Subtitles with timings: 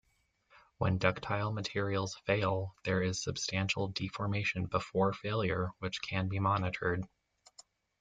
[0.79, 7.05] When ductile materials fail, there is substantial deformation before failure, which can be monitored.